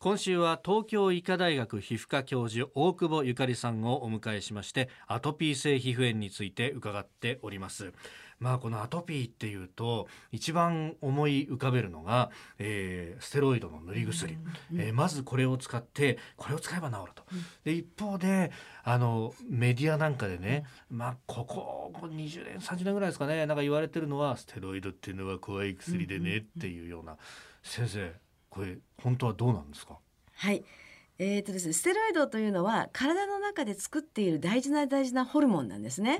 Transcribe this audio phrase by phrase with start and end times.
[0.00, 7.92] 今週は東京医科大学皮膚科教授大久保ゆかりさんをお迎えしましてアトピー性皮膚炎について伺っております。
[8.38, 12.30] まあこのアトピーっていうと一番思い浮かべるのが、
[12.60, 17.24] えー、ステロイドの塗り薬、うんえー、まずこれを使ってこれを使えば治ると、
[17.64, 18.52] で一方で
[18.84, 27.16] あのメディアなんかでね、まあここ20年30年ぐらいですかねなんか言われてるのはステロイドっていうのは怖い薬でねっていうような、
[27.64, 29.98] 先生これ本当はどうなんですか？
[30.34, 30.64] はい。
[31.20, 36.18] えーとですね、ステロイドというのは体の中で作っている大事な大事なホルモンなんですね。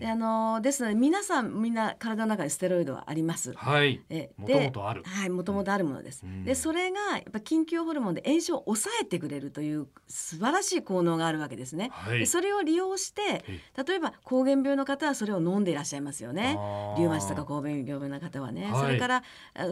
[0.00, 3.52] であのですので皆さんみんな体の中にステロイドはあります。
[3.52, 4.02] はい。
[4.10, 5.04] えもともとある。
[5.04, 6.24] はい、もともとあるものです。
[6.44, 11.90] でそれがやっぱ緊急ホルモンで炎症を抑えてくれるという素晴らしい効能があるわけですね。
[11.92, 13.44] はい、でそれを利用して
[13.86, 16.58] 例えば膠原病の方はそれを飲んでいらっしゃいますよね。
[16.98, 18.72] リウマチとか膠原病の方はね。
[18.72, 19.22] はい、それから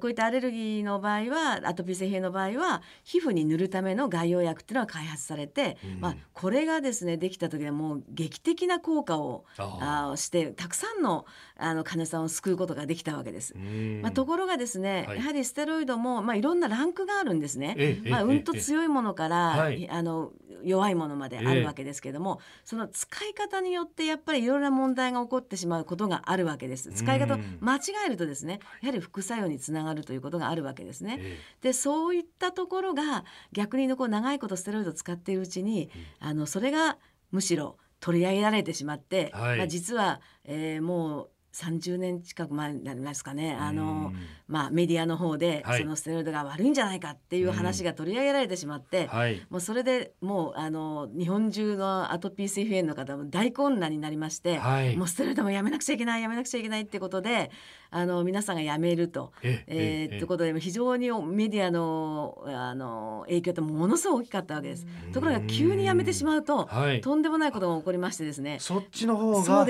[0.00, 13.54] こういったアレルギーの場合はアトピー性皮膚の場合は皮膚に塗るための外用薬っていうのは開発されて、うん、まあ、これがですねできた時はもう劇的な効果をあしてたくさんのあの患者さんを救うことができたわけです。
[14.02, 18.00] まあ、ところがですね、はい、やはりステロイドも、まあ、いろんなランクがあるんですね。
[18.08, 20.32] まあ、うんと強いものから、はい、あの
[20.62, 26.90] 弱いものまであるわけですけども、その使い方によってやっぱりいろいろな問題が起こってしまうことがあるわけです。
[26.92, 31.20] 使い方を間違えるとですねやはり副作用につながるということがあるわけですね。
[31.60, 36.98] でそういったところが逆にこう長いことステロイドを使っているうちに、あのそれが
[37.30, 43.56] むしろ取り上げられてしまって、はい、まあ、実は、えー、もう30年近く前になりますかね。
[43.58, 44.12] あの、
[44.46, 57.50] まあ、メディアの方で、そのステロイドが悪いんじゃないかっていう話が取り上げられてしまって、はい、もうそれでもうあの日本中のアトピー性皮膚炎の方も大混乱になりまして、はい、もうステロイドもやめなくちゃいけないやめなくちゃいけないってことで
[57.90, 59.32] あの皆さんがやめると。
[59.42, 64.86] ええー、ってことで非常にメディアのあの影響ってものすごく大きかったわけです。
[65.12, 68.58] ところが急にやめてしまうと、はい、とんでもないことが起こりましてですね。
[68.60, 69.66] そっちの方が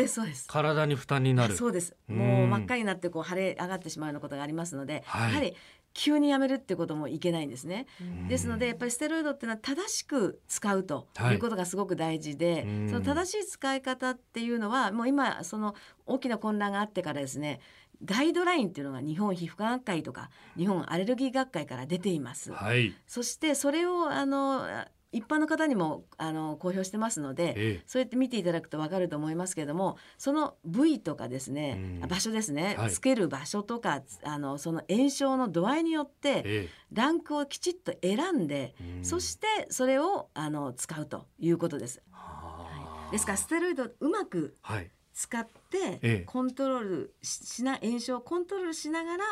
[0.48, 1.56] 体に負担になる。
[1.70, 1.96] そうです。
[2.08, 5.54] もう真っ赤になってこう腫れ上がってしまうようなことがありますので、はい、やはり
[5.92, 7.86] 急にやめるってこともいけないんですね。
[8.28, 11.34] ですのでやっぱりステロイドっていうのは正しく使うとい。
[11.34, 15.74] うことがすごく大事で、はい、その正しい使い方っていうのはもう今その
[16.06, 17.60] 大きな混乱があってからですね
[18.04, 22.52] ガイドラインっていうのが日本皮膚科学会とか日本アレルギー学会から出ています。
[22.52, 24.66] はい、そしてそれをあの
[25.12, 42.02] 一般の方にもあの公表してますので、ええ、そうやって見ていただくと分かると思いますけれどもその部位とかですね、うん、場所ですね、はい、つける場所とかあのその炎症の度合いによって、え、ランクをきちっと選んで、うん、そしてそれをあの使うということです。
[42.12, 49.24] はい、ですからステロイドうまく、はい使ってコントロールしな炎症をコントロールしながら、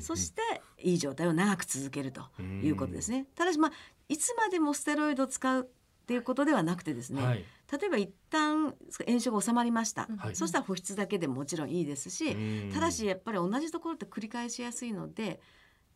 [0.00, 0.42] そして
[0.78, 2.22] いい状態を長く続けると
[2.62, 3.26] いうことですね。
[3.34, 3.72] ただしまあ
[4.08, 8.74] いつまでもステロイドを使うっていうことではなくてですね、はい、例えば一旦
[9.06, 15.40] 炎症が収まりました、はい、そしたら保湿だけでももちろんいいですしただしやっぱり同じところって繰り返しやすいので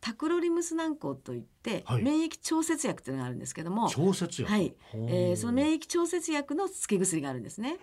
[0.01, 1.47] タクロリムス軟膏といって、
[1.85, 4.73] はい、免疫調節薬というのがあるんですけども調節薬、はい。
[4.93, 7.77] えー、その免疫調節薬の付け薬があるんですね。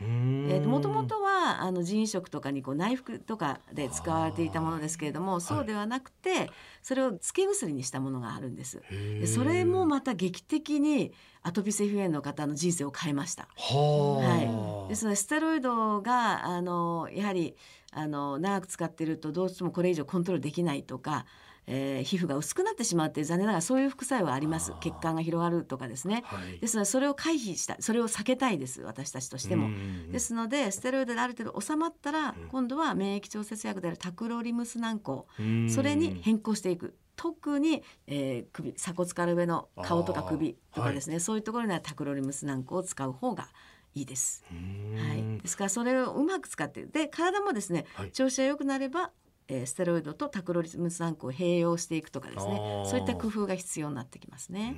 [0.66, 6.50] もともとはあの腎移植とかにこう内服とかで使われていたものですけれどもそうではなくて、
[6.82, 8.82] それを付け薬にしたものがあるんです。
[8.90, 13.48] でそれもまた劇的にアトピー性皮膚炎の方の人生を変えました。
[13.56, 17.56] はい、ですのでステロイドがあのやはり
[17.92, 21.24] あの長く使っているとどうしてもこれ以上コントロールできないとか
[21.68, 24.72] えー、皮膚が薄くなってしまって残念ながらそういう副作用はあります。
[24.80, 29.68] 血管が広がるとかですね、はい、ですのでそれを回避したそれを避けたいです私たちとしても。
[30.10, 35.24] ですのでステロイドである程度収まったら、今度は免疫調節薬であるタクロリムス軟膏
[35.68, 36.96] それに変更していく。
[37.16, 43.48] 特に、えー、首鎖骨から上の顔とか首とかですね、はい、そういうところにはタクロリムス軟膏を使う方が
[43.94, 44.44] いいです。
[44.50, 49.10] はい、ですからそれをうまく使ってで体もですね、はい、調子が良くなれば
[49.48, 52.84] えー、ステロイドとタクロリム酸を併用していくとかですね。
[52.88, 54.74] そういった工夫が必要になってきますね。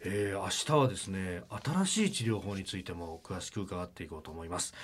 [0.00, 4.74] えー、明日はですね新しい治療法についても詳しく伺っていこうと思います。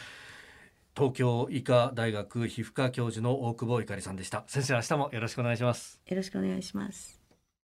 [0.96, 4.44] 東京医科大学皮膚科教授の大久保ゆかりさんでした。
[4.46, 6.00] 先生明日もよろしくお願いします。
[6.06, 7.21] よろしくお願いします